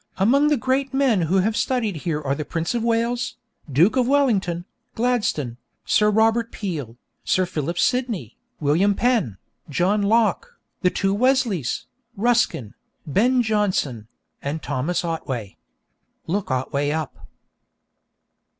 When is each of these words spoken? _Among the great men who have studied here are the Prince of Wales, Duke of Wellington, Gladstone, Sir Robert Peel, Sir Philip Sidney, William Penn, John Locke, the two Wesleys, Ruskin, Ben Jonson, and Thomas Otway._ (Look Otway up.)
_Among 0.17 0.49
the 0.49 0.57
great 0.57 0.95
men 0.95 1.21
who 1.29 1.35
have 1.35 1.55
studied 1.55 1.97
here 1.97 2.19
are 2.19 2.33
the 2.33 2.43
Prince 2.43 2.73
of 2.73 2.83
Wales, 2.83 3.35
Duke 3.71 3.95
of 3.95 4.07
Wellington, 4.07 4.65
Gladstone, 4.95 5.57
Sir 5.85 6.09
Robert 6.09 6.51
Peel, 6.51 6.97
Sir 7.23 7.45
Philip 7.45 7.77
Sidney, 7.77 8.35
William 8.59 8.95
Penn, 8.95 9.37
John 9.69 10.01
Locke, 10.01 10.57
the 10.81 10.89
two 10.89 11.13
Wesleys, 11.13 11.85
Ruskin, 12.17 12.73
Ben 13.05 13.43
Jonson, 13.43 14.07
and 14.41 14.63
Thomas 14.63 15.05
Otway._ 15.05 15.57
(Look 16.25 16.49
Otway 16.49 16.89
up.) 16.89 17.27